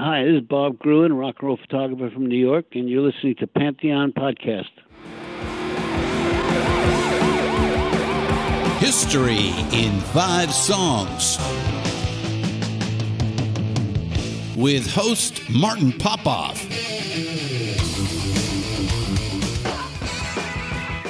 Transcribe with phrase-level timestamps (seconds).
[0.00, 3.34] Hi, this is Bob Gruen, rock and roll photographer from New York, and you're listening
[3.40, 4.70] to Pantheon Podcast.
[8.78, 11.36] History in Five Songs
[14.56, 16.64] with host Martin Popoff.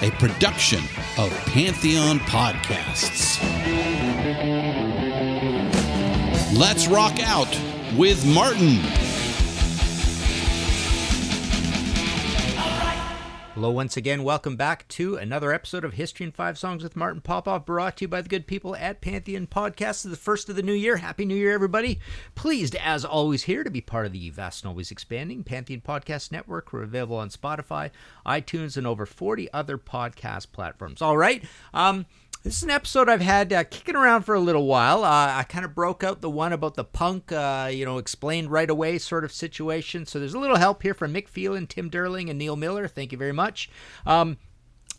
[0.02, 0.80] A production
[1.18, 3.38] of Pantheon Podcasts.
[6.56, 7.54] Let's rock out
[7.96, 8.78] with Martin.
[13.54, 14.22] Hello, once again.
[14.22, 18.04] Welcome back to another episode of History in Five Songs with Martin Popoff, brought to
[18.04, 19.76] you by the good people at Pantheon Podcast.
[19.78, 20.98] This is the first of the new year.
[20.98, 21.98] Happy New Year, everybody.
[22.36, 26.30] Pleased, as always, here to be part of the vast and always expanding Pantheon Podcast
[26.30, 26.72] Network.
[26.72, 27.90] We're available on Spotify,
[28.24, 31.02] iTunes, and over 40 other podcast platforms.
[31.02, 31.42] All right.
[31.74, 32.06] Um,
[32.42, 35.04] this is an episode I've had uh, kicking around for a little while.
[35.04, 38.50] Uh, I kind of broke out the one about the punk, uh, you know, explained
[38.50, 40.06] right away sort of situation.
[40.06, 42.86] So there's a little help here from Mick Phelan, Tim Derling, and Neil Miller.
[42.86, 43.68] Thank you very much.
[44.06, 44.38] Um,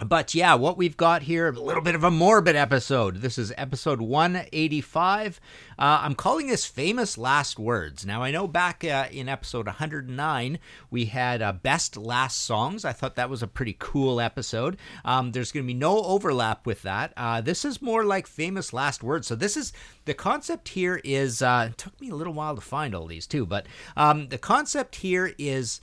[0.06, 3.18] but yeah, what we've got here, a little bit of a morbid episode.
[3.18, 5.42] This is episode 185.
[5.78, 8.06] Uh, I'm calling this Famous Last Words.
[8.06, 12.86] Now, I know back uh, in episode 109, we had uh, Best Last Songs.
[12.86, 14.78] I thought that was a pretty cool episode.
[15.04, 17.12] Um, there's going to be no overlap with that.
[17.18, 19.28] Uh, this is more like Famous Last Words.
[19.28, 19.74] So, this is
[20.06, 23.28] the concept here is, uh, it took me a little while to find all these
[23.28, 23.66] too, but
[23.98, 25.82] um, the concept here is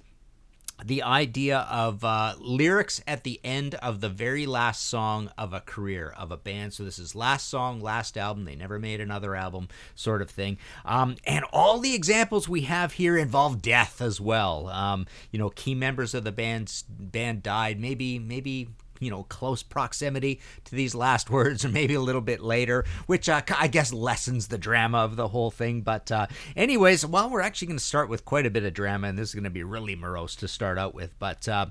[0.85, 5.61] the idea of uh, lyrics at the end of the very last song of a
[5.61, 6.73] career of a band.
[6.73, 8.45] So this is last song, last album.
[8.45, 10.59] They never made another album, sort of thing.
[10.85, 14.69] Um, and all the examples we have here involve death as well.
[14.69, 17.81] Um, you know, key members of the band's band died.
[17.81, 18.69] Maybe, maybe
[19.01, 23.29] you know close proximity to these last words or maybe a little bit later which
[23.29, 25.83] uh, i guess lessens the drama of the whole thing.
[25.83, 29.09] But uh, anyways well we're actually going to start with quite a bit of drama
[29.09, 31.19] and this is going to be really morose to start out with.
[31.19, 31.67] But uh,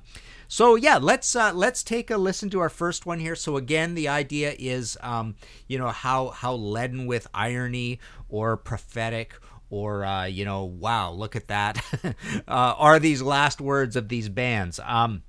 [0.48, 3.36] so yeah let's uh, let's take a listen to our first one here.
[3.36, 5.36] So again the idea is um,
[5.68, 8.00] you know how how leaden with irony
[8.30, 9.34] or prophetic
[9.70, 11.84] or uh, you know wow look at that.
[12.48, 14.80] Uh, are these last words of these bands?
[14.84, 15.24] Um,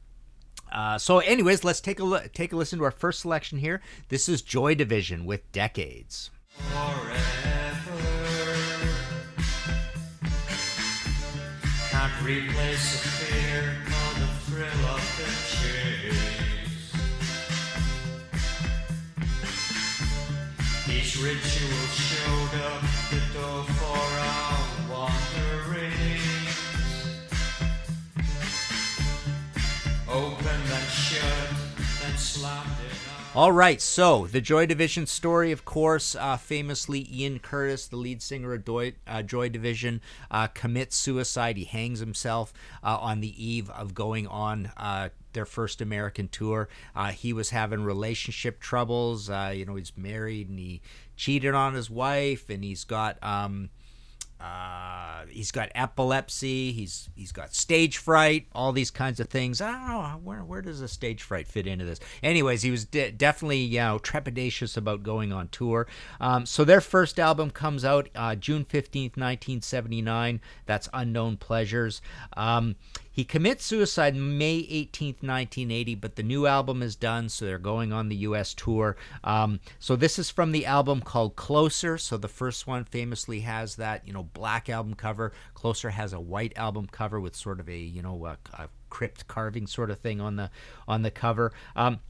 [0.72, 3.80] uh, so, anyways, let's take a look, take a listen to our first selection here.
[4.08, 6.30] This is Joy Division with Decades.
[6.48, 7.36] Forever
[12.08, 13.72] can't replace the fear
[14.20, 16.22] the thrill of the chase.
[21.96, 25.45] Showed up the door for our.
[33.36, 38.22] All right, so the Joy Division story, of course, uh, famously Ian Curtis, the lead
[38.22, 41.58] singer of Joy, uh, Joy Division, uh, commits suicide.
[41.58, 46.70] He hangs himself uh, on the eve of going on uh, their first American tour.
[46.94, 49.28] Uh, he was having relationship troubles.
[49.28, 50.80] Uh, you know, he's married and he
[51.14, 53.22] cheated on his wife, and he's got.
[53.22, 53.68] Um,
[54.38, 56.72] uh, he's got epilepsy.
[56.72, 58.46] He's he's got stage fright.
[58.52, 59.60] All these kinds of things.
[59.60, 62.00] I don't know where where does the stage fright fit into this.
[62.22, 65.86] Anyways, he was de- definitely you know trepidatious about going on tour.
[66.20, 70.40] Um, so their first album comes out uh, June fifteenth, nineteen seventy nine.
[70.66, 72.02] That's Unknown Pleasures.
[72.36, 72.76] Um,
[73.16, 77.90] he commits suicide May 18th, 1980, but the new album is done, so they're going
[77.90, 78.52] on the U.S.
[78.52, 78.94] tour.
[79.24, 81.96] Um, so this is from the album called Closer.
[81.96, 85.32] So the first one famously has that, you know, black album cover.
[85.54, 89.26] Closer has a white album cover with sort of a, you know, a, a crypt
[89.26, 90.50] carving sort of thing on the
[90.86, 91.54] on the cover.
[91.74, 92.00] Um,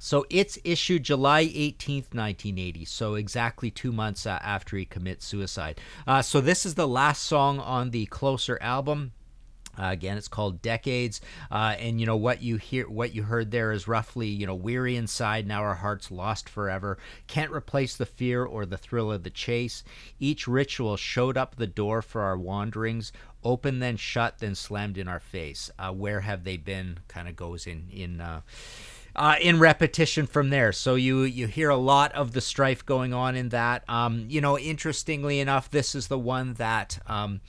[0.00, 2.84] so it's issued July 18th, 1980.
[2.86, 5.80] So exactly two months uh, after he commits suicide.
[6.04, 9.12] Uh, so this is the last song on the Closer album.
[9.78, 13.50] Uh, again, it's called Decades, uh, and you know what you hear, what you heard
[13.50, 16.98] there is roughly, you know, weary inside, now our hearts lost forever.
[17.26, 19.82] Can't replace the fear or the thrill of the chase.
[20.20, 23.12] Each ritual showed up the door for our wanderings,
[23.42, 25.70] open then shut, then slammed in our face.
[25.78, 26.98] Uh, where have they been?
[27.08, 28.20] Kind of goes in in.
[28.20, 28.42] Uh,
[29.14, 30.72] uh, in repetition from there.
[30.72, 33.84] So you you hear a lot of the strife going on in that.
[33.88, 36.98] Um, you know, interestingly enough, this is the one that.
[37.06, 37.40] Um,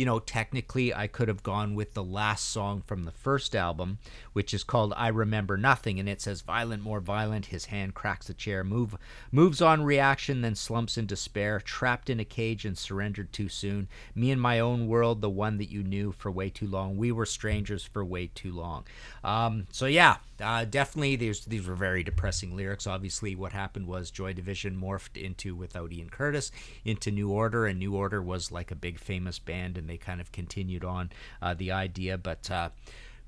[0.00, 3.98] you know, technically I could have gone with the last song from the first album,
[4.32, 8.26] which is called I Remember Nothing, and it says violent, more violent, his hand cracks
[8.26, 8.96] the chair, move
[9.30, 13.88] moves on reaction, then slumps in despair, trapped in a cage and surrendered too soon.
[14.14, 16.96] Me and my own world, the one that you knew for way too long.
[16.96, 18.86] We were strangers for way too long.
[19.22, 22.86] Um, so yeah, uh, definitely these these were very depressing lyrics.
[22.86, 26.50] Obviously, what happened was Joy Division morphed into without Ian Curtis
[26.84, 30.20] into New Order, and New Order was like a big famous band and they kind
[30.20, 31.10] of continued on
[31.42, 32.18] uh, the idea.
[32.18, 32.70] But uh,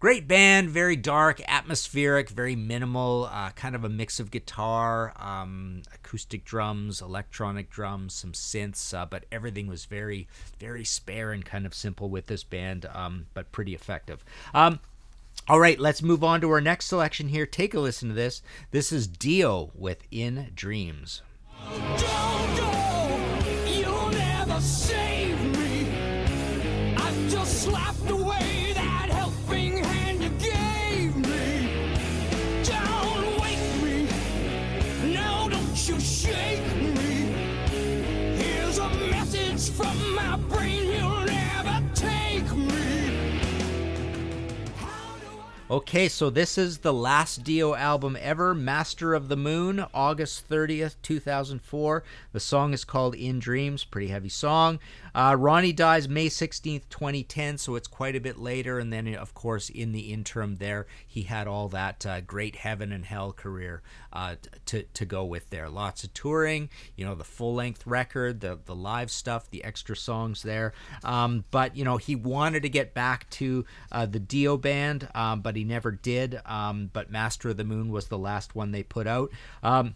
[0.03, 5.81] great band, very dark, atmospheric, very minimal, uh, kind of a mix of guitar, um,
[5.95, 10.27] acoustic drums, electronic drums, some synths, uh, but everything was very,
[10.59, 14.25] very spare and kind of simple with this band, um, but pretty effective.
[14.53, 14.81] Um,
[15.49, 17.47] all right, let's move on to our next selection here.
[17.47, 18.43] Take a listen to this.
[18.71, 21.23] This is Dio with In Dreams.
[21.99, 22.53] Don't
[45.73, 50.97] Okay, so this is the last Dio album ever, Master of the Moon, August 30th,
[51.01, 52.05] 2004.
[52.35, 54.81] The song is called In Dreams, pretty heavy song.
[55.15, 58.79] Uh, Ronnie dies May 16th, 2010, so it's quite a bit later.
[58.79, 62.93] And then, of course, in the interim there, he had all that uh, great heaven
[62.93, 63.83] and hell career
[64.13, 64.37] uh,
[64.67, 65.69] to, to go with there.
[65.69, 69.97] Lots of touring, you know, the full length record, the, the live stuff, the extra
[69.97, 70.73] songs there.
[71.05, 75.41] Um, but, you know, he wanted to get back to uh, the Dio band, um,
[75.41, 76.41] but he never did.
[76.47, 79.31] Um, but Master of the Moon was the last one they put out.
[79.63, 79.95] Um,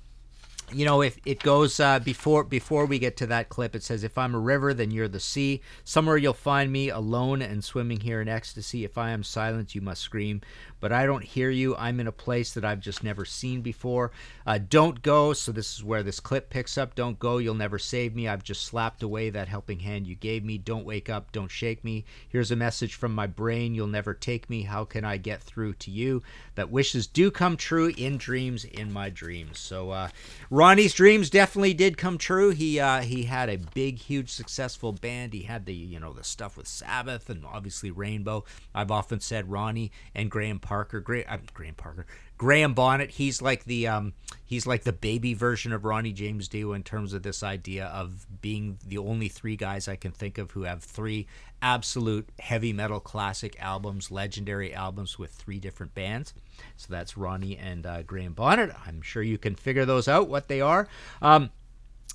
[0.73, 4.03] you know if it goes uh, before before we get to that clip it says
[4.03, 5.61] if i'm a river then you're the sea.
[5.85, 8.85] Somewhere you'll find me alone and swimming here in ecstasy.
[8.85, 10.41] If i am silent you must scream.
[10.81, 11.75] But i don't hear you.
[11.77, 14.13] I'm in a place that i've just never seen before.
[14.47, 15.33] Uh, don't go.
[15.33, 16.95] So this is where this clip picks up.
[16.95, 17.39] Don't go.
[17.39, 18.29] You'll never save me.
[18.29, 20.59] I've just slapped away that helping hand you gave me.
[20.59, 21.33] Don't wake up.
[21.33, 22.05] Don't shake me.
[22.29, 23.75] Here's a message from my brain.
[23.75, 24.63] You'll never take me.
[24.63, 26.23] How can i get through to you?
[26.55, 29.59] That wishes do come true in dreams in my dreams.
[29.59, 30.09] So uh,
[30.57, 32.49] Ronnie's dreams definitely did come true.
[32.49, 35.35] He uh, he had a big, huge, successful band.
[35.35, 38.43] He had the you know the stuff with Sabbath and obviously Rainbow.
[38.75, 42.07] I've often said Ronnie and Graham Parker, uh, Graham Parker,
[42.39, 43.11] Graham Bonnet.
[43.11, 44.15] He's like the um,
[44.47, 48.27] he's like the baby version of Ronnie James Dio in terms of this idea of
[48.41, 51.27] being the only three guys I can think of who have three
[51.61, 56.33] absolute heavy metal classic albums, legendary albums with three different bands.
[56.77, 58.71] So that's Ronnie and uh, Graham Bonnet.
[58.87, 60.89] I'm sure you can figure those out what they are.
[61.23, 61.51] Um,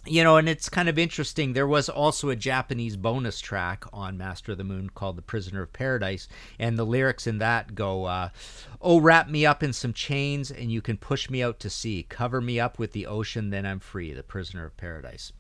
[0.06, 1.54] you know, and it's kind of interesting.
[1.54, 5.62] There was also a Japanese bonus track on Master of the Moon called The Prisoner
[5.62, 6.28] of Paradise,
[6.58, 8.30] and the lyrics in that go, uh,
[8.82, 12.04] Oh, wrap me up in some chains, and you can push me out to sea.
[12.10, 14.12] Cover me up with the ocean, then I'm free.
[14.12, 15.34] The Prisoner of Paradise.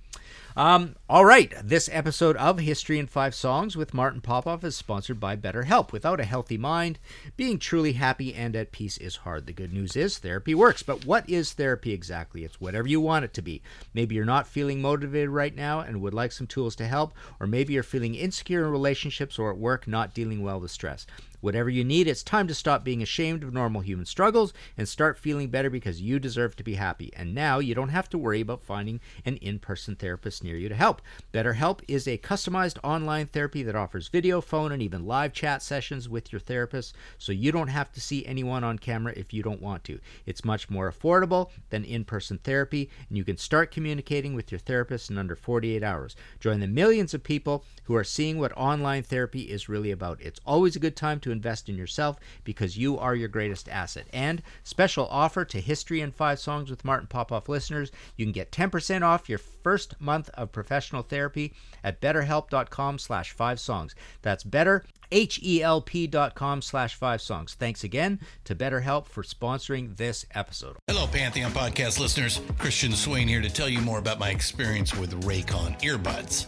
[0.55, 5.17] Um, all right, this episode of History in Five Songs with Martin Popoff is sponsored
[5.17, 5.93] by BetterHelp.
[5.93, 6.99] Without a healthy mind,
[7.37, 9.45] being truly happy and at peace is hard.
[9.45, 10.83] The good news is therapy works.
[10.83, 12.43] But what is therapy exactly?
[12.43, 13.61] It's whatever you want it to be.
[13.93, 17.47] Maybe you're not feeling motivated right now and would like some tools to help, or
[17.47, 21.07] maybe you're feeling insecure in relationships or at work, not dealing well with stress.
[21.41, 25.17] Whatever you need, it's time to stop being ashamed of normal human struggles and start
[25.17, 27.11] feeling better because you deserve to be happy.
[27.15, 30.69] And now you don't have to worry about finding an in person therapist near you
[30.69, 31.01] to help.
[31.33, 36.07] BetterHelp is a customized online therapy that offers video, phone, and even live chat sessions
[36.07, 39.61] with your therapist, so you don't have to see anyone on camera if you don't
[39.61, 39.99] want to.
[40.27, 44.59] It's much more affordable than in person therapy, and you can start communicating with your
[44.59, 46.15] therapist in under 48 hours.
[46.39, 50.21] Join the millions of people who are seeing what online therapy is really about.
[50.21, 54.07] It's always a good time to invest in yourself because you are your greatest asset.
[54.13, 58.51] And special offer to History in 5 Songs with Martin Popoff listeners, you can get
[58.51, 61.53] 10% off your first month of professional therapy
[61.83, 63.95] at betterhelp.com slash 5 songs.
[64.21, 67.53] That's better H-E-L-P dot com slash five songs.
[67.53, 70.77] Thanks again to BetterHelp for sponsoring this episode.
[70.87, 72.41] Hello, Pantheon podcast listeners.
[72.57, 76.47] Christian Swain here to tell you more about my experience with Raycon earbuds.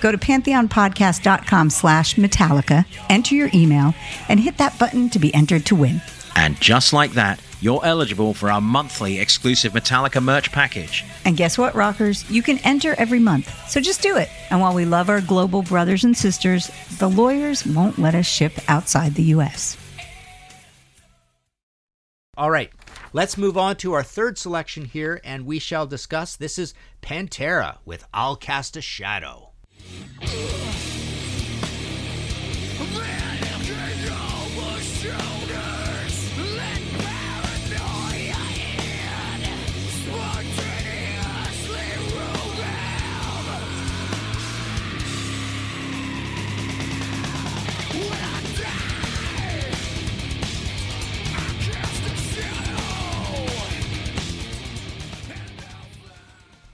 [0.00, 3.94] Go to pantheonpodcast.com slash Metallica, enter your email,
[4.28, 6.00] and hit that button to be entered to win.
[6.36, 11.04] And just like that, you're eligible for our monthly exclusive Metallica merch package.
[11.26, 12.28] And guess what, rockers?
[12.30, 13.52] You can enter every month.
[13.68, 14.30] So just do it.
[14.48, 18.52] And while we love our global brothers and sisters, the lawyers won't let us ship
[18.68, 19.76] outside the U.S.
[22.38, 22.70] All right,
[23.12, 26.36] let's move on to our third selection here, and we shall discuss.
[26.36, 29.49] This is Pantera with I'll Cast a Shadow.
[30.22, 30.99] Ugh.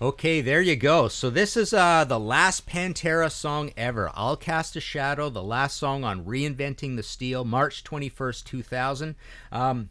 [0.01, 1.09] Okay, there you go.
[1.09, 4.11] So this is uh, the last Pantera song ever.
[4.13, 9.15] I'll Cast a Shadow, the last song on Reinventing the Steel, March 21st, 2000.
[9.51, 9.89] Um,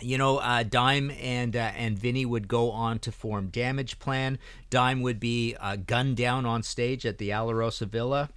[0.00, 4.38] you know, uh, Dime and uh, and Vinny would go on to form Damage Plan.
[4.70, 8.30] Dime would be uh, gunned down on stage at the Alrosa Villa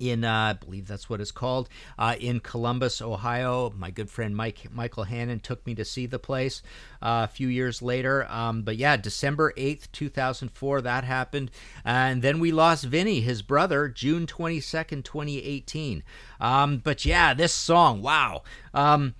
[0.00, 3.72] in uh, I believe that's what it's called uh, in Columbus, Ohio.
[3.76, 6.62] My good friend Mike Michael Hannon took me to see the place
[7.02, 8.26] uh, a few years later.
[8.28, 11.50] Um, but yeah, December eighth, two thousand four, that happened,
[11.84, 16.02] and then we lost Vinny, his brother, June twenty second, twenty eighteen.
[16.40, 18.42] Um, but yeah, this song, wow.
[18.72, 19.14] Um,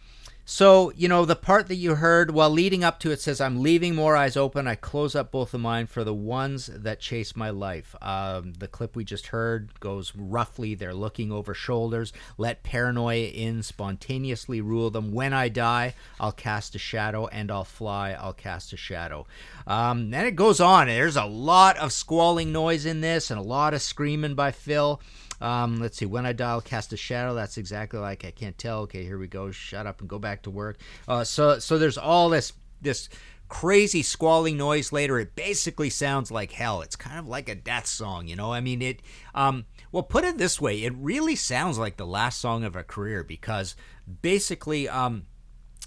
[0.52, 3.62] so, you know, the part that you heard while leading up to it says, I'm
[3.62, 4.66] leaving more eyes open.
[4.66, 7.94] I close up both of mine for the ones that chase my life.
[8.02, 12.12] Um, the clip we just heard goes roughly they're looking over shoulders.
[12.36, 15.12] Let paranoia in, spontaneously rule them.
[15.12, 19.28] When I die, I'll cast a shadow, and I'll fly, I'll cast a shadow.
[19.68, 20.88] Um, and it goes on.
[20.88, 25.00] There's a lot of squalling noise in this and a lot of screaming by Phil.
[25.40, 26.06] Um, let's see.
[26.06, 28.80] When I dial cast a shadow, that's exactly like I can't tell.
[28.80, 29.50] Okay, here we go.
[29.50, 30.78] Shut up and go back to work.
[31.08, 33.08] Uh, so so there's all this this
[33.48, 35.18] crazy squalling noise later.
[35.18, 36.82] It basically sounds like hell.
[36.82, 38.52] It's kind of like a death song, you know.
[38.52, 39.02] I mean it.
[39.34, 42.84] Um, well, put it this way, it really sounds like the last song of a
[42.84, 43.74] career because
[44.22, 45.26] basically, um,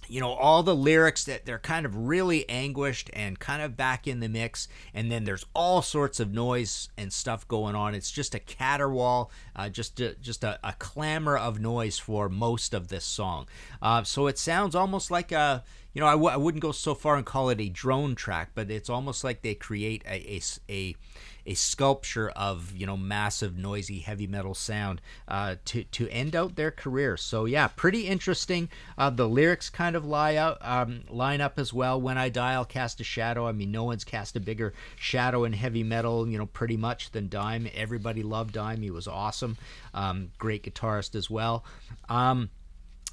[0.08, 4.08] you know all the lyrics that they're kind of really anguished and kind of back
[4.08, 4.68] in the mix.
[4.94, 7.96] And then there's all sorts of noise and stuff going on.
[7.96, 12.74] It's just a caterwaul uh, just a, just a, a, clamor of noise for most
[12.74, 13.48] of this song.
[13.82, 16.96] Uh, so it sounds almost like a you know I w- I wouldn't go so
[16.96, 20.42] far and call it a drone track but it's almost like they create a, a,
[20.70, 20.96] a
[21.46, 26.56] a sculpture of you know massive noisy heavy metal sound uh, to to end out
[26.56, 27.18] their career.
[27.18, 28.70] So yeah, pretty interesting.
[28.98, 32.00] Uh, the lyrics kind of lie out um, line up as well.
[32.00, 33.48] When I die, I'll cast a shadow.
[33.48, 37.12] I mean, no one's cast a bigger shadow in heavy metal, you know, pretty much
[37.12, 37.70] than Dime.
[37.74, 38.82] Everybody loved Dime.
[38.82, 39.58] He was awesome.
[39.94, 41.66] Um, great guitarist as well.
[42.10, 42.50] Um,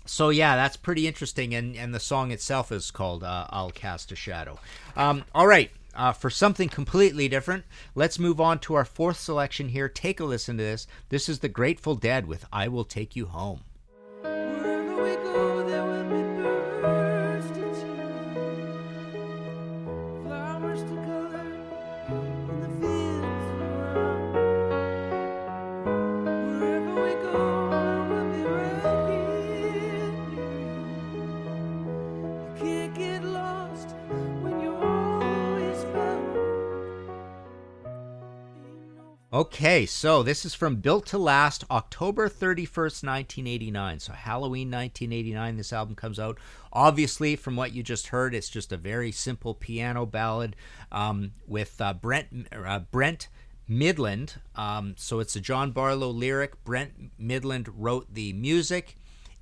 [0.07, 4.13] so yeah, that's pretty interesting, and and the song itself is called uh, "I'll Cast
[4.13, 4.59] a Shadow."
[4.97, 9.69] Um, all right, uh, for something completely different, let's move on to our fourth selection
[9.71, 9.89] here.
[9.89, 10.87] Take a listen to this.
[11.09, 13.63] This is the Grateful Dead with "I Will Take You Home."
[39.41, 43.99] Okay, so this is from Built to Last, October 31st, 1989.
[43.99, 46.37] So Halloween 1989, this album comes out.
[46.75, 50.57] Obviously, from what you just heard, it's just a very simple piano ballad
[50.93, 53.29] um, with uh, Brent uh, Brent
[53.67, 54.37] Mydland.
[54.57, 56.63] Um, so it's a John Barlow lyric.
[56.63, 58.99] Brent Mydland wrote the music,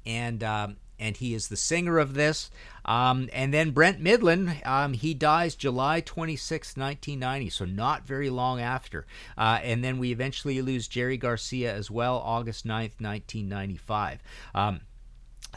[0.07, 2.51] and um, and he is the singer of this.
[2.85, 8.61] Um, and then Brent Mydland, um, he dies July 26, 1990, so not very long
[8.61, 9.07] after.
[9.37, 14.23] Uh, and then we eventually lose Jerry Garcia as well, August 9th, 1995.
[14.55, 14.81] Um,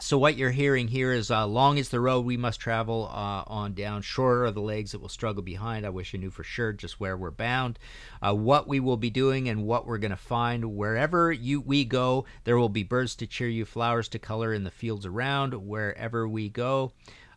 [0.00, 3.44] so what you're hearing here is uh, long is the road we must travel uh,
[3.46, 4.02] on down.
[4.02, 5.84] Shorter are the legs that will struggle behind.
[5.84, 7.78] I wish i knew for sure just where we're bound.
[8.20, 11.84] Uh, what we will be doing and what we're going to find wherever you we
[11.84, 15.52] go there will be birds to cheer you flowers to color in the fields around.
[15.54, 16.92] Wherever we go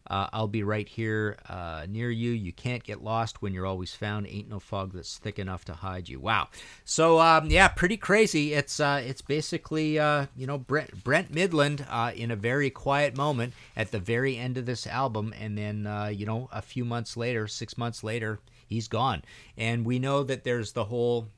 [0.08, 2.32] uh, I'll be right here uh, near you.
[2.32, 4.28] You can't get lost when you're always found.
[4.28, 6.20] Ain't no fog that's thick enough to hide you.
[6.20, 6.50] Wow.
[6.84, 8.54] So um, yeah, pretty crazy.
[8.54, 13.18] It's uh, it's basically uh, you know Brent, Brent Mydland uh, in a very quiet
[13.18, 16.86] moment at the very end of this album, and then uh, you know a few
[16.86, 19.24] months later, six months later, he's gone.
[19.58, 21.30] And we know that there's the whole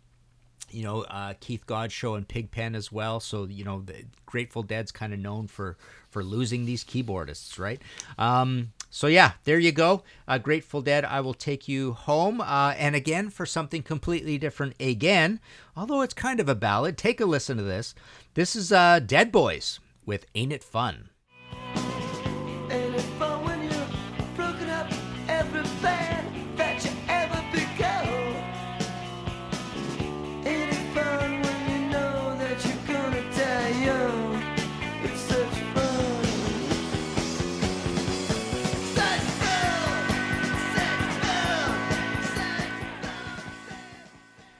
[0.69, 3.19] you know uh, Keith Godchaux and Pigpen as well.
[3.19, 5.77] So you know the Grateful Dead's kind of known for
[6.17, 7.79] for losing these keyboardists, right?
[8.17, 10.01] Um, so yeah, there you go.
[10.27, 11.05] Uh, Grateful Dead.
[11.05, 14.73] I will take you home, uh, and again for something completely different.
[14.79, 15.39] Again,
[15.75, 16.97] although it's kind of a ballad.
[16.97, 17.93] Take a listen to this.
[18.33, 21.09] This is uh, Dead Boys with "Ain't It Fun."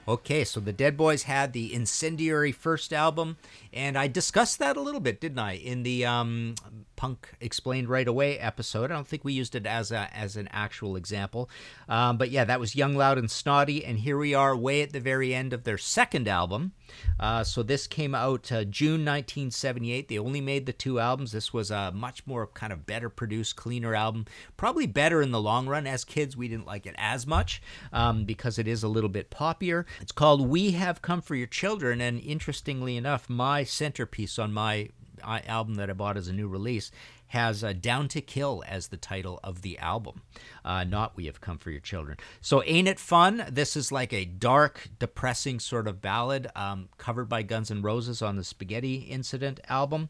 [0.08, 3.36] Okay, so the Dead Boys had the incendiary first album,
[3.74, 6.54] and I discussed that a little bit, didn't I, in the um,
[6.98, 8.90] Punk Explained Right Away episode.
[8.90, 11.48] I don't think we used it as a as an actual example,
[11.88, 14.92] um, but yeah, that was Young, Loud, and Snotty, and here we are, way at
[14.92, 16.72] the very end of their second album.
[17.20, 20.08] Uh, so this came out uh, June 1978.
[20.08, 21.30] They only made the two albums.
[21.30, 24.26] This was a much more kind of better produced, cleaner album.
[24.56, 25.86] Probably better in the long run.
[25.86, 29.30] As kids, we didn't like it as much um, because it is a little bit
[29.30, 29.84] poppier.
[30.00, 34.88] It's called "We Have Come for Your Children," and interestingly enough, my centerpiece on my
[35.22, 36.90] album that I bought as a new release
[37.28, 40.22] has uh, Down to Kill as the title of the album,
[40.64, 42.18] uh, not We Have Come for Your Children.
[42.40, 43.44] So, Ain't It Fun?
[43.50, 48.22] This is like a dark, depressing sort of ballad um, covered by Guns N' Roses
[48.22, 50.08] on the Spaghetti Incident album.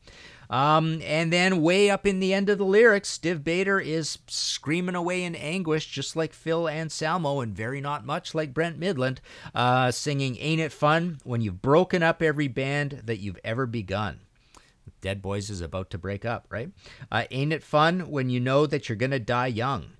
[0.48, 4.94] Um, and then, way up in the end of the lyrics, Stiv Bators is screaming
[4.94, 9.18] away in anguish, just like Phil Anselmo, and very not much like Brent Mydland,
[9.54, 14.20] uh, singing Ain't It Fun when you've broken up every band that you've ever begun.
[15.00, 16.70] Dead Boys is about to break up, right?
[17.10, 19.90] Uh, ain't it fun when you know that you're going to die young?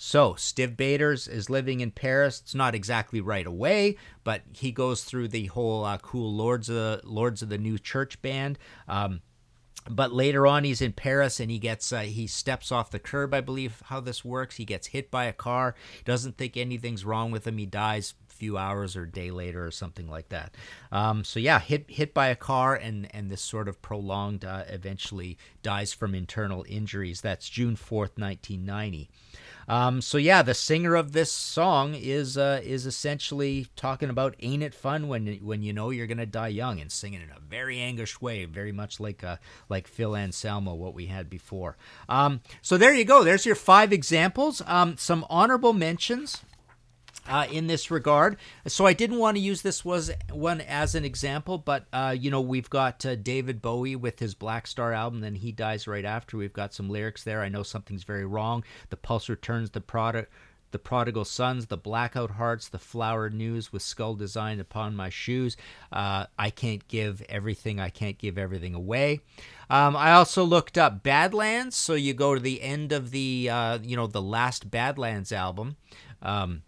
[0.00, 2.40] So, Stiv Bators is living in Paris.
[2.40, 6.76] It's not exactly right away, but he goes through the whole uh, cool Lords of
[6.76, 8.60] the Lords of the New Church band.
[8.86, 9.22] Um,
[9.90, 13.34] but later on, he's in Paris and he gets uh, he steps off the curb.
[13.34, 14.56] I believe how this works.
[14.56, 15.74] He gets hit by a car.
[16.04, 17.58] Doesn't think anything's wrong with him.
[17.58, 20.54] He dies few hours or day later or something like that.
[20.92, 24.64] Um, so yeah, hit hit by a car and and this sort of prolonged uh,
[24.68, 27.20] eventually dies from internal injuries.
[27.20, 29.10] That's June fourth, nineteen ninety.
[29.68, 34.62] Um, so yeah, the singer of this song is uh, is essentially talking about "Ain't
[34.62, 37.78] it fun when when you know you're gonna die young" and singing in a very
[37.78, 39.36] anguished way, very much like uh,
[39.68, 41.76] like Phil Anselmo, what we had before.
[42.08, 43.22] Um, so there you go.
[43.24, 44.62] There's your five examples.
[44.66, 46.42] Um, some honorable mentions
[47.28, 48.36] uh, in this regard.
[48.66, 52.30] So I didn't want to use this was one as an example, but uh, you
[52.30, 56.04] know we've got uh, David Bowie with his Black Star album, then he dies right
[56.04, 56.36] after.
[56.36, 57.42] We've got some lyrics there.
[57.42, 58.64] I know something's very wrong.
[58.90, 59.70] The pulse returns.
[59.70, 60.32] The product.
[60.70, 65.56] The prodigal sons, the blackout hearts, the Flower news with skull Design upon my shoes.
[65.90, 67.80] Uh, I can't give everything.
[67.80, 69.20] I can't give everything away.
[69.70, 71.74] Um, I also looked up Badlands.
[71.74, 75.76] So you go to the end of the, uh, you know, the last Badlands album.
[76.20, 76.62] Um,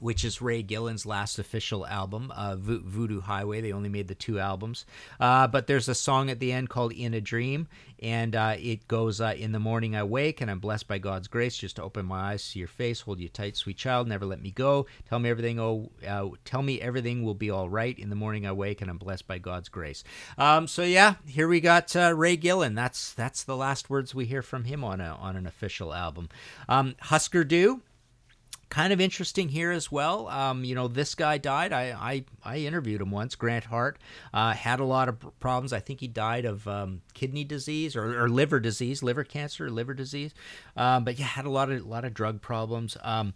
[0.00, 3.60] which is Ray Gillen's last official album, uh, Vo- Voodoo Highway.
[3.60, 4.86] They only made the two albums.
[5.20, 7.68] Uh, but there's a song at the end called In a Dream,
[8.00, 11.28] and uh, it goes uh, In the morning I wake, and I'm blessed by God's
[11.28, 14.24] grace just to open my eyes to your face, hold you tight, sweet child, never
[14.24, 14.86] let me go.
[15.08, 17.98] Tell me everything, oh, uh, tell me everything will be all right.
[17.98, 20.04] In the morning I wake, and I'm blessed by God's grace.
[20.36, 22.74] Um, so yeah, here we got uh, Ray Gillen.
[22.74, 26.28] That's that's the last words we hear from him on a on an official album.
[26.68, 27.82] Um, Husker Du
[28.70, 30.28] kind of interesting here as well.
[30.28, 31.72] Um, you know, this guy died.
[31.72, 33.34] I, I, I interviewed him once.
[33.34, 33.98] Grant Hart
[34.34, 35.72] uh, had a lot of problems.
[35.72, 39.94] I think he died of um, kidney disease or, or, liver disease, liver cancer, liver
[39.94, 40.34] disease.
[40.76, 42.96] Um, but yeah, had a lot of lot of drug problems.
[43.02, 43.34] Um,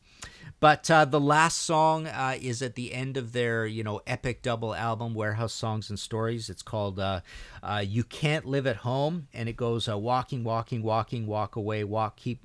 [0.61, 4.43] but uh, the last song uh, is at the end of their you know epic
[4.43, 6.51] double album, Warehouse Songs and Stories.
[6.51, 7.21] It's called uh,
[7.63, 11.85] uh, "You Can't Live at Home," and it goes uh, walking, walking, walking, walk away,
[11.85, 12.41] walk, keep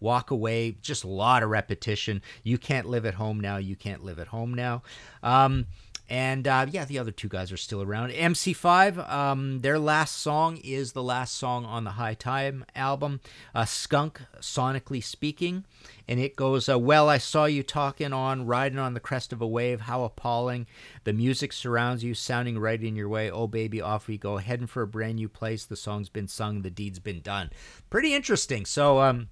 [0.00, 0.72] walk away.
[0.82, 2.22] Just a lot of repetition.
[2.42, 3.58] You can't live at home now.
[3.58, 4.82] You can't live at home now.
[5.22, 5.66] Um,
[6.10, 8.10] and uh, yeah, the other two guys are still around.
[8.10, 13.20] MC5, um, their last song is the last song on the High Time album,
[13.54, 15.64] uh, Skunk, sonically speaking.
[16.08, 19.40] And it goes, uh, Well, I saw you talking on, riding on the crest of
[19.40, 19.82] a wave.
[19.82, 20.66] How appalling.
[21.04, 23.30] The music surrounds you, sounding right in your way.
[23.30, 24.38] Oh, baby, off we go.
[24.38, 25.64] Heading for a brand new place.
[25.64, 27.50] The song's been sung, the deed's been done.
[27.88, 28.66] Pretty interesting.
[28.66, 29.28] So, um,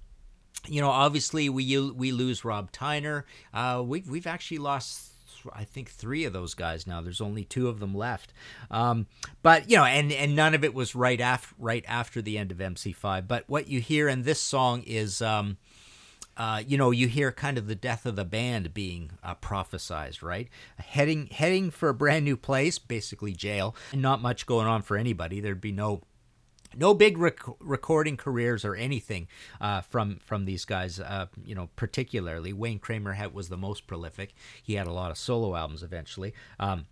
[0.67, 3.23] you know, obviously we we lose Rob Tyner.
[3.53, 5.05] Uh, we've we've actually lost.
[5.53, 7.01] I think three of those guys now.
[7.01, 8.33] There's only two of them left,
[8.69, 9.07] um,
[9.41, 12.51] but you know, and and none of it was right after right after the end
[12.51, 13.27] of MC5.
[13.27, 15.21] But what you hear in this song is.
[15.21, 15.57] Um,
[16.37, 20.23] uh, you know, you hear kind of the death of the band being uh, prophesized,
[20.23, 20.47] right?
[20.77, 25.41] Heading heading for a brand new place, basically jail, not much going on for anybody.
[25.41, 26.03] There'd be no
[26.75, 29.27] no big rec- recording careers or anything
[29.59, 30.99] uh, from from these guys.
[30.99, 34.33] Uh, you know, particularly Wayne Kramer had, was the most prolific.
[34.61, 36.33] He had a lot of solo albums eventually.
[36.59, 36.85] Um,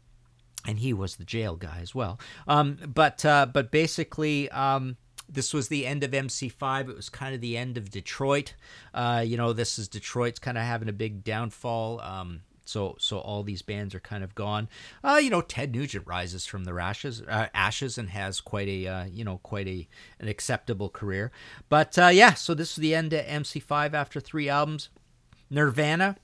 [0.66, 2.20] and he was the jail guy as well.
[2.48, 4.98] Um, but uh, but basically, um,
[5.30, 6.90] this was the end of MC5.
[6.90, 8.54] It was kind of the end of Detroit.
[8.94, 12.02] Uh, you know, this is Detroit's kind of having a big downfall.
[12.02, 14.70] Um, so so all these bands are kind of gone.
[15.04, 18.88] Uh, you know, Ted Nugent rises from the ashes, uh, ashes and has quite a
[18.88, 19.88] uh, you know quite a
[20.20, 21.32] an acceptable career.
[21.70, 24.90] But uh, yeah, so this is the end of MC5 after three albums.
[25.50, 26.18] Nirvana,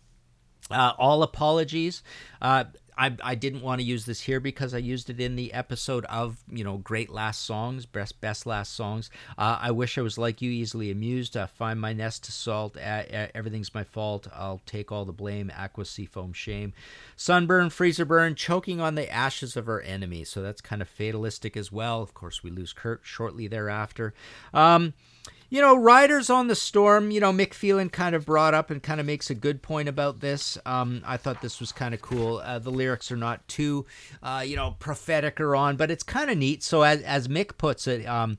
[0.69, 2.03] uh, all apologies.
[2.41, 2.65] Uh,
[2.97, 6.05] I, I didn't want to use this here because I used it in the episode
[6.05, 9.09] of you know great last songs, best best last songs.
[9.37, 11.35] Uh, I wish I was like you, easily amused.
[11.35, 12.77] Uh, find my nest to salt.
[12.77, 13.03] Uh,
[13.33, 14.27] everything's my fault.
[14.33, 15.51] I'll take all the blame.
[15.57, 16.73] Aqua seafoam shame.
[17.15, 20.29] Sunburn, freezer burn, choking on the ashes of our enemies.
[20.29, 22.01] So that's kind of fatalistic as well.
[22.01, 24.13] Of course, we lose Kurt shortly thereafter.
[24.53, 24.93] Um,
[25.49, 28.81] you know, Riders on the Storm, you know, Mick Phelan kind of brought up and
[28.81, 30.57] kind of makes a good point about this.
[30.65, 32.37] Um, I thought this was kind of cool.
[32.37, 33.85] Uh, the lyrics are not too,
[34.21, 36.63] uh, you know, prophetic or on, but it's kind of neat.
[36.63, 38.37] So, as, as Mick puts it, um,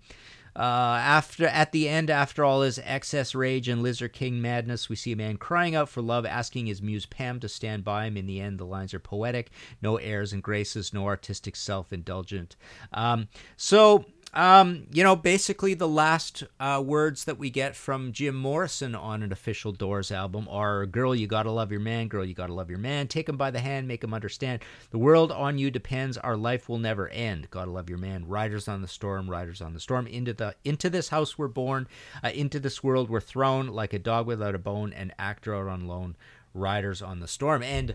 [0.57, 4.95] uh, after at the end, after all his excess rage and Lizard King madness, we
[4.95, 8.17] see a man crying out for love, asking his muse Pam to stand by him.
[8.17, 9.51] In the end, the lines are poetic,
[9.83, 12.55] no airs and graces, no artistic self-indulgent.
[12.93, 18.35] Um, so um, you know, basically the last uh, words that we get from Jim
[18.35, 22.09] Morrison on an official Doors album are "Girl, you gotta love your man.
[22.09, 23.07] Girl, you gotta love your man.
[23.07, 24.63] Take him by the hand, make him understand.
[24.91, 26.19] The world on you depends.
[26.19, 27.49] Our life will never end.
[27.51, 28.27] Gotta love your man.
[28.27, 30.07] Riders on the storm, riders on the storm.
[30.09, 31.87] Into the into this house we're born.
[32.23, 34.93] Uh, into this world we're thrown like a dog without a bone.
[34.93, 36.17] An actor out on loan.
[36.53, 37.63] Riders on the storm.
[37.63, 37.95] And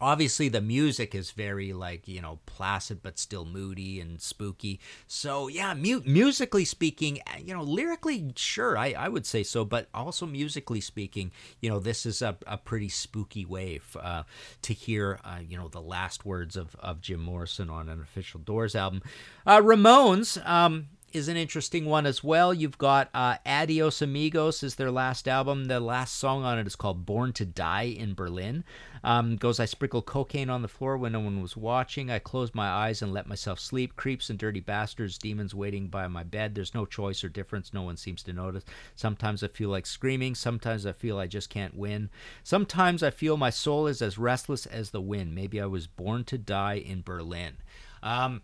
[0.00, 4.80] obviously the music is very like you know placid but still moody and spooky.
[5.06, 9.64] So yeah mu- musically speaking uh, you know lyrically sure I, I would say so
[9.64, 14.24] but also musically speaking you know this is a, a pretty spooky way uh,
[14.62, 18.40] to hear uh, you know the last words of, of jim morrison on an official
[18.40, 19.02] doors album.
[19.46, 22.54] Uh, ramones um, is an interesting one as well.
[22.54, 25.66] You've got uh, Adios Amigos is their last album.
[25.66, 28.64] The last song on it is called Born to Die in Berlin.
[29.02, 32.10] Um, goes, I sprinkled cocaine on the floor when no one was watching.
[32.10, 33.96] I closed my eyes and let myself sleep.
[33.96, 36.54] Creeps and dirty bastards, demons waiting by my bed.
[36.54, 37.74] There's no choice or difference.
[37.74, 38.64] No one seems to notice.
[38.94, 40.36] Sometimes I feel like screaming.
[40.36, 42.10] Sometimes I feel I just can't win.
[42.44, 45.34] Sometimes I feel my soul is as restless as the wind.
[45.34, 47.56] Maybe I was born to die in Berlin.
[48.02, 48.42] Um,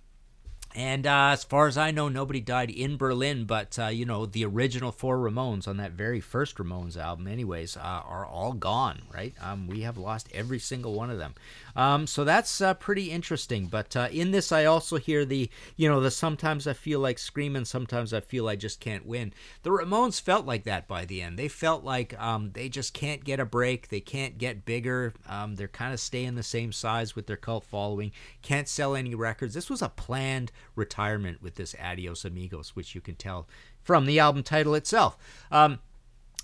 [0.74, 4.26] and uh, as far as I know, nobody died in Berlin, but uh, you know
[4.26, 9.02] the original four Ramones on that very first Ramones album, anyways, uh, are all gone.
[9.12, 9.34] Right?
[9.40, 11.34] Um, we have lost every single one of them.
[11.76, 13.66] Um, so that's uh, pretty interesting.
[13.66, 17.18] But uh, in this, I also hear the, you know, the sometimes I feel like
[17.18, 19.32] screaming, sometimes I feel I just can't win.
[19.62, 21.38] The Ramones felt like that by the end.
[21.38, 23.88] They felt like um, they just can't get a break.
[23.88, 25.14] They can't get bigger.
[25.28, 28.12] Um, they're kind of staying the same size with their cult following.
[28.42, 29.54] Can't sell any records.
[29.54, 33.46] This was a planned retirement with this Adios Amigos, which you can tell
[33.82, 35.16] from the album title itself.
[35.50, 35.78] Um,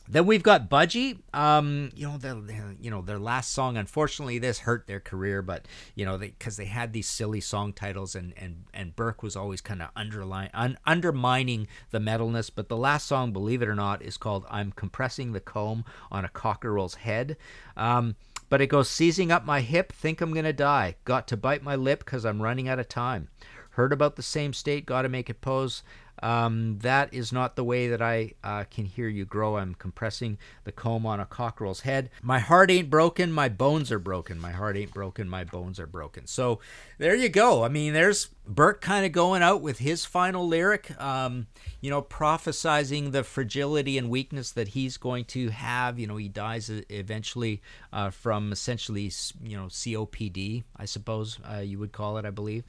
[0.08, 1.18] Then we've got Budgie.
[1.32, 3.76] Um, you know, their- you know, their last song.
[3.76, 8.16] Unfortunately, this hurt their career, but you know, because they, had these silly song titles,
[8.16, 12.50] and and and Burke was always kind of underline un, undermining the metalness.
[12.52, 16.24] But the last song, believe it or not, is called "I'm Compressing the Comb on
[16.24, 17.36] a Cockerel's Head."
[17.76, 18.16] Um,
[18.48, 20.96] but it goes seizing up my hip, think I'm gonna die.
[21.04, 23.28] Got to bite my lip because I'm running out of time.
[23.70, 25.82] Heard about the same state, got to make it pose.
[26.22, 29.56] Um, that is not the way that I uh, can hear you grow.
[29.56, 32.10] I'm compressing the comb on a cockerel's head.
[32.22, 34.38] My heart ain't broken, my bones are broken.
[34.38, 36.26] My heart ain't broken, my bones are broken.
[36.26, 36.60] So
[36.98, 37.64] there you go.
[37.64, 41.46] I mean, there's Burke kind of going out with his final lyric, um,
[41.80, 45.98] you know, prophesizing the fragility and weakness that he's going to have.
[45.98, 49.10] You know, he dies eventually uh, from essentially,
[49.42, 52.64] you know, COPD, I suppose uh, you would call it, I believe.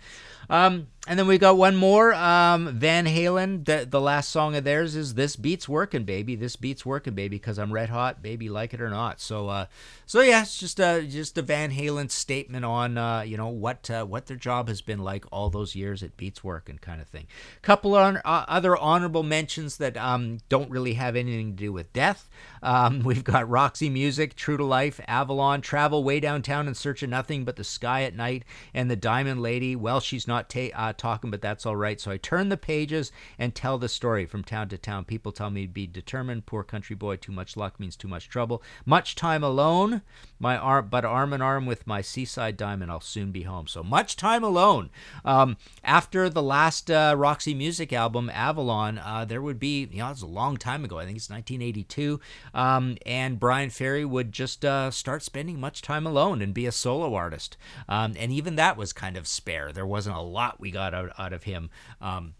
[0.49, 3.65] Um, and then we got one more, um, Van Halen.
[3.65, 7.37] The, the last song of theirs is "This Beats Working, Baby." This beats working, baby,
[7.37, 9.19] because I'm red hot, baby, like it or not.
[9.19, 9.65] So, uh,
[10.05, 13.89] so yeah, it's just a just a Van Halen statement on, uh, you know, what
[13.89, 16.03] uh, what their job has been like all those years.
[16.03, 17.27] It beats working, kind of thing.
[17.61, 21.91] Couple of uh, other honorable mentions that um, don't really have anything to do with
[21.93, 22.29] death.
[22.63, 27.09] Um, we've got Roxy Music, True to Life, Avalon, Travel Way Downtown in Search of
[27.09, 29.75] Nothing But the Sky at Night, and The Diamond Lady.
[29.75, 31.99] Well, she's not ta- uh, talking, but that's all right.
[31.99, 35.05] So I turn the pages and tell the story from town to town.
[35.05, 36.45] People tell me to be determined.
[36.45, 38.61] Poor country boy, too much luck means too much trouble.
[38.85, 40.01] Much time alone,
[40.41, 43.67] my arm, but arm in arm with my seaside diamond, I'll soon be home.
[43.67, 44.89] So much time alone.
[45.23, 50.07] Um, after the last uh, Roxy Music album, Avalon, uh, there would be, you know,
[50.07, 50.99] it was a long time ago.
[50.99, 52.19] I think it's 1982.
[52.53, 56.71] Um, and Bryan Ferry would just uh, start spending much time alone and be a
[56.71, 57.57] solo artist.
[57.87, 59.71] Um, and even that was kind of spare.
[59.71, 61.69] There wasn't a lot we got out, out of him.
[62.01, 62.33] Um,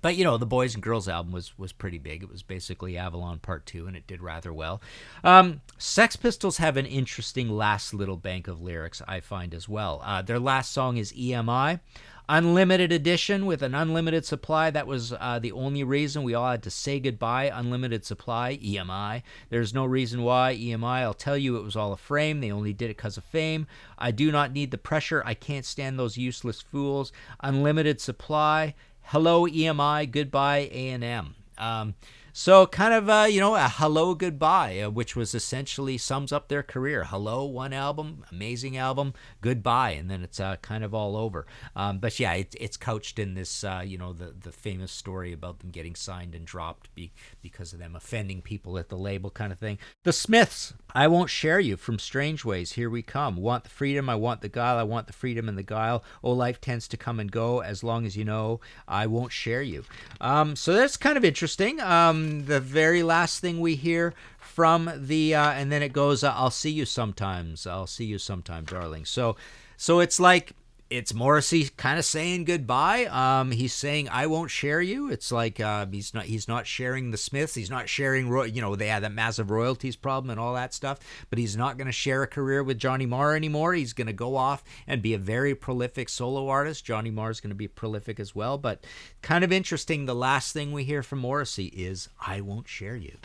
[0.00, 2.22] but you know the boys and girls album was was pretty big.
[2.22, 4.80] It was basically avalon part two and it did rather well.
[5.24, 10.00] Um, sex pistols have an interesting last little bank of lyrics i find as well.
[10.04, 11.80] Uh, their last song is emi
[12.28, 14.70] unlimited edition with an unlimited supply.
[14.70, 17.50] That was uh, the only reason we all had to say goodbye.
[17.52, 21.96] Unlimited supply emi there's no reason why emi i'll tell you it was all a
[21.96, 22.40] frame.
[22.40, 23.66] They only did it because of fame.
[23.98, 25.22] I do not need the pressure.
[25.24, 27.12] I can't stand those useless fools.
[27.40, 28.74] Unlimited supply
[29.08, 31.34] hello EMI, goodbye A&M.
[31.56, 31.94] Um,
[32.38, 36.46] so kind of uh, you know a hello goodbye, uh, which was essentially sums up
[36.46, 37.02] their career.
[37.02, 41.48] Hello, one album, amazing album, goodbye, and then it's uh, kind of all over.
[41.74, 45.32] Um, but yeah, it, it's couched in this uh, you know the the famous story
[45.32, 47.10] about them getting signed and dropped be,
[47.42, 49.76] because of them offending people at the label kind of thing.
[50.04, 52.74] The Smiths, I won't share you from Strange Ways.
[52.74, 53.34] Here we come.
[53.34, 54.78] Want the freedom, I want the guile.
[54.78, 56.04] I want the freedom and the guile.
[56.22, 57.62] Oh, life tends to come and go.
[57.62, 59.82] As long as you know, I won't share you.
[60.20, 61.80] Um, so that's kind of interesting.
[61.80, 66.32] Um, the very last thing we hear from the, uh, and then it goes, uh,
[66.34, 67.66] "I'll see you sometimes.
[67.66, 69.36] I'll see you sometime, darling." So,
[69.76, 70.52] so it's like
[70.90, 73.06] it's Morrissey kind of saying goodbye.
[73.06, 75.10] Um, he's saying I won't share you.
[75.10, 77.54] It's like uh, he's not he's not sharing the Smiths.
[77.54, 80.72] He's not sharing ro- you know they had that massive royalties problem and all that
[80.72, 80.98] stuff.
[81.28, 83.74] But he's not going to share a career with Johnny Marr anymore.
[83.74, 86.84] He's going to go off and be a very prolific solo artist.
[86.84, 88.56] Johnny Marr is going to be prolific as well.
[88.56, 88.84] But
[89.20, 90.06] kind of interesting.
[90.06, 93.16] The last thing we hear from Morrissey is I won't share you.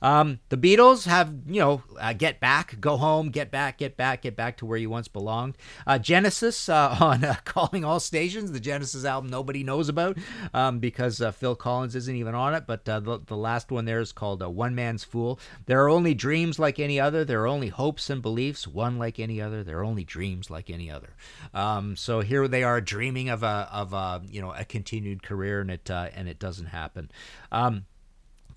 [0.00, 4.22] Um, the Beatles have you know uh, get back, go home, get back, get back,
[4.22, 5.56] get back to where you once belonged.
[5.86, 10.16] Uh, Genesis uh, on uh, calling all stations, the Genesis album nobody knows about
[10.54, 12.64] um, because uh, Phil Collins isn't even on it.
[12.66, 15.38] But uh, the, the last one there is called uh, One Man's Fool.
[15.66, 17.24] There are only dreams like any other.
[17.24, 19.62] There are only hopes and beliefs, one like any other.
[19.62, 21.14] There are only dreams like any other.
[21.54, 25.60] Um, so here they are dreaming of a of a you know a continued career,
[25.60, 27.10] and it uh, and it doesn't happen.
[27.50, 27.86] Um,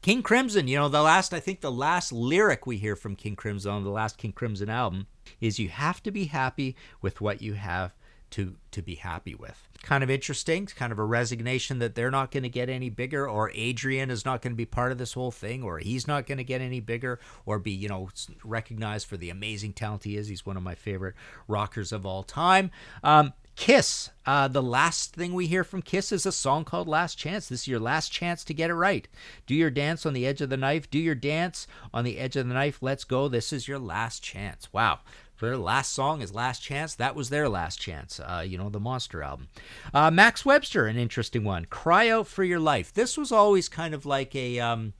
[0.01, 3.35] King Crimson, you know, the last, I think the last lyric we hear from King
[3.35, 5.07] Crimson on the last King Crimson album
[5.41, 7.95] is you have to be happy with what you have
[8.35, 9.69] to to be happy with.
[9.81, 13.29] Kind of interesting, kind of a resignation that they're not going to get any bigger
[13.29, 16.27] or Adrian is not going to be part of this whole thing or he's not
[16.27, 18.09] going to get any bigger or be, you know,
[18.43, 20.27] recognized for the amazing talent he is.
[20.27, 21.15] He's one of my favorite
[21.47, 22.71] rockers of all time.
[23.05, 24.09] Um, Kiss.
[24.25, 27.47] Uh, the last thing we hear from Kiss is a song called Last Chance.
[27.47, 29.07] This is your last chance to get it right.
[29.47, 30.89] Do your dance on the edge of the knife.
[30.89, 32.79] Do your dance on the edge of the knife.
[32.81, 33.29] Let's go.
[33.29, 34.73] This is your last chance.
[34.73, 34.99] Wow.
[35.39, 36.95] Their last song is Last Chance.
[36.95, 39.49] That was their last chance, uh, you know, the Monster album.
[39.93, 41.65] Uh, Max Webster, an interesting one.
[41.65, 42.93] Cry Out for Your Life.
[42.93, 44.59] This was always kind of like a.
[44.59, 44.93] Um,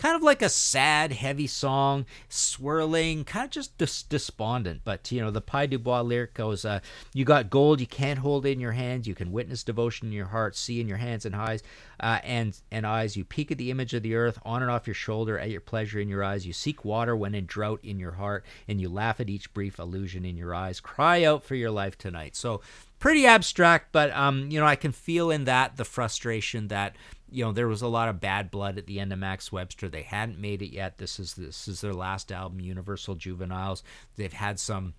[0.00, 4.80] kind of like a sad, heavy song, swirling, kind of just despondent.
[4.82, 6.80] But you know, the Pye Dubois lyric goes, uh,
[7.12, 9.06] "You got gold you can't hold in your hands.
[9.06, 11.62] You can witness devotion in your heart, see in your hands and eyes,
[12.00, 13.14] uh, and and eyes.
[13.14, 15.60] You peek at the image of the earth on and off your shoulder, at your
[15.60, 16.46] pleasure in your eyes.
[16.46, 19.78] You seek water when in drought in your heart, and you laugh at each brief
[19.78, 20.80] illusion in your eyes.
[20.80, 22.62] Cry out for your life tonight." So
[23.00, 26.94] pretty abstract, but um, you know, I can feel in that the frustration that
[27.28, 29.88] you know there was a lot of bad blood at the end of Max Webster.
[29.88, 30.98] They hadn't made it yet.
[30.98, 33.82] This is this is their last album, Universal Juveniles.
[34.14, 34.94] They've had some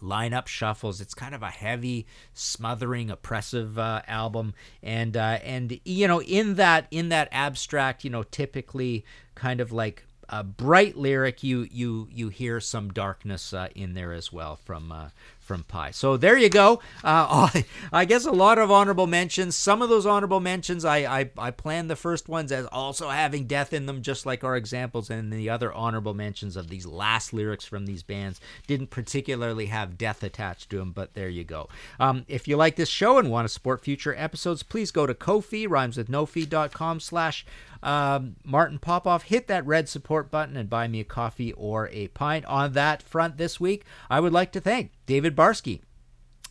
[0.00, 1.00] lineup shuffles.
[1.00, 6.54] It's kind of a heavy, smothering, oppressive uh, album, and uh, and you know in
[6.54, 12.08] that in that abstract, you know, typically kind of like a bright lyric, you you
[12.10, 15.08] you hear some darkness uh, in there as well from uh,
[15.42, 15.90] from Pye.
[15.90, 16.80] So there you go.
[17.04, 17.50] Uh,
[17.92, 19.56] I guess a lot of honorable mentions.
[19.56, 23.46] Some of those honorable mentions, I, I I planned the first ones as also having
[23.46, 27.32] death in them, just like our examples, and the other honorable mentions of these last
[27.32, 30.92] lyrics from these bands didn't particularly have death attached to them.
[30.92, 31.68] But there you go.
[31.98, 35.14] Um, if you like this show and want to support future episodes, please go to
[35.14, 37.44] Ko-fi, rhymes with no fee.com slash
[37.82, 42.08] um, Martin Popoff, hit that red support button and buy me a coffee or a
[42.08, 42.44] pint.
[42.46, 45.80] On that front this week, I would like to thank David Barsky.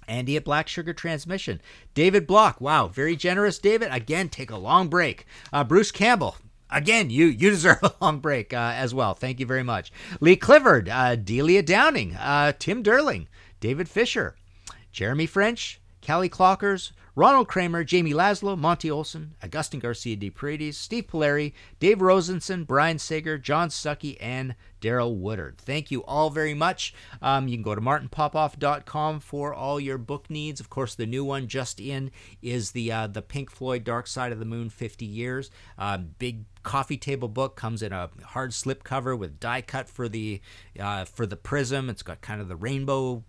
[0.08, 1.62] Andy at Black Sugar Transmission.
[1.94, 3.90] David Block, wow, very generous, David.
[3.92, 5.26] Again, take a long break.
[5.54, 6.36] Uh, Bruce Campbell,
[6.72, 9.14] Again, you you deserve a long break uh, as well.
[9.14, 9.92] Thank you very much.
[10.20, 13.28] Lee Clifford, uh, Delia Downing, uh, Tim Derling,
[13.60, 14.36] David Fisher,
[14.92, 21.08] Jeremy French, Callie Clockers, Ronald Kramer, Jamie Laszlo, Monty Olson, Augustin Garcia de Paredes, Steve
[21.08, 25.58] Polari, Dave Rosenson, Brian Sager, John Stuckey, and Daryl Woodard.
[25.58, 26.94] Thank you all very much.
[27.22, 30.62] Um, you can go to martinpopoff.com for all your book needs.
[30.62, 34.32] Of course, the new one just in is the uh, the Pink Floyd Dark Side
[34.32, 35.52] of the Moon 50 Years.
[35.78, 40.08] Uh, big coffee table book comes in a hard slip cover with die cut for
[40.08, 40.40] the
[40.80, 41.90] uh, for the prism.
[41.90, 43.26] It's got kind of the rainbow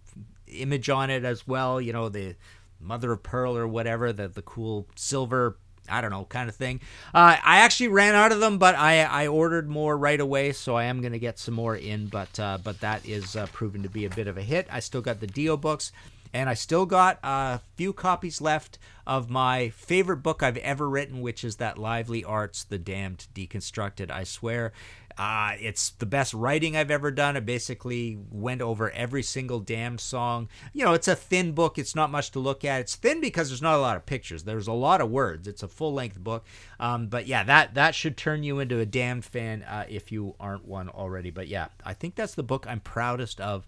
[0.47, 1.81] image on it as well.
[1.81, 2.37] You know the
[2.83, 5.57] mother of pearl or whatever, the the cool silver
[5.89, 6.81] I don't know, kind of thing.
[7.13, 10.77] Uh, I actually ran out of them, but I, I ordered more right away, so
[10.77, 12.07] I am going to get some more in.
[12.07, 14.67] But uh, but that is uh, proven to be a bit of a hit.
[14.71, 15.91] I still got the Dio books,
[16.33, 21.21] and I still got a few copies left of my favorite book I've ever written,
[21.21, 24.11] which is that Lively Arts: The Damned Deconstructed.
[24.11, 24.73] I swear,
[25.19, 27.37] uh, it's the best writing I've ever done.
[27.37, 30.49] I basically went over every single damn song.
[30.73, 31.79] You know, it's a thin book.
[31.79, 32.81] It's not much to look at.
[32.81, 34.45] It's thin because there's not a lot of pictures.
[34.45, 35.47] There's a lot of words.
[35.47, 36.45] It's a full length book.
[36.81, 40.35] Um, but yeah, that that should turn you into a damned fan uh, if you
[40.41, 41.31] aren't one already.
[41.31, 43.67] But yeah, I think that's the book I'm proudest of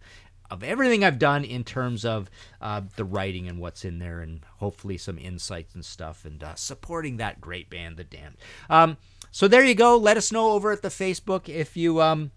[0.50, 2.30] of everything I've done in terms of
[2.60, 6.54] uh, the writing and what's in there, and hopefully some insights and stuff, and uh,
[6.54, 8.36] supporting that great band, The Damned.
[8.68, 8.96] Um,
[9.34, 9.96] so there you go.
[9.96, 12.30] Let us know over at the Facebook if you um,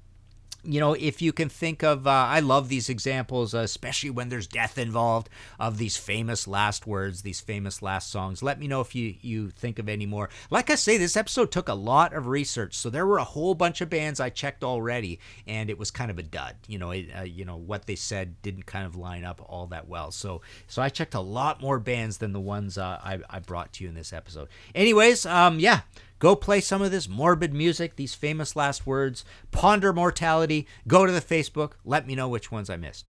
[0.63, 4.29] you know, if you can think of, uh, I love these examples, uh, especially when
[4.29, 5.29] there's death involved,
[5.59, 8.41] of these famous last words, these famous last songs.
[8.41, 10.29] Let me know if you you think of any more.
[10.49, 13.53] Like I say, this episode took a lot of research, so there were a whole
[13.53, 16.55] bunch of bands I checked already, and it was kind of a dud.
[16.67, 19.67] You know, it, uh, you know what they said didn't kind of line up all
[19.67, 20.09] that well.
[20.09, 23.73] So so I checked a lot more bands than the ones uh, I I brought
[23.73, 24.49] to you in this episode.
[24.73, 25.81] Anyways, um, yeah.
[26.19, 30.67] Go play some of this morbid music, these famous last words, ponder mortality.
[30.87, 31.73] Go to the Facebook.
[31.85, 33.05] Let me know which ones I missed.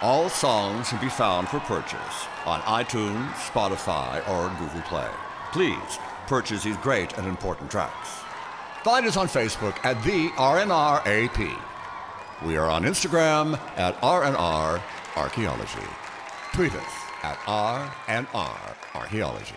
[0.00, 5.10] All songs can be found for purchase on iTunes, Spotify, or Google Play.
[5.52, 8.19] Please purchase these great and important tracks.
[8.82, 11.58] Find us on Facebook at the RNRAP.
[12.46, 14.80] We are on Instagram at RNR
[15.16, 15.86] Archaeology.
[16.54, 19.54] Tweet us at RNR Archaeology.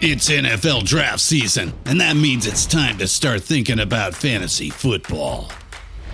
[0.00, 5.52] It's NFL draft season, and that means it's time to start thinking about fantasy football.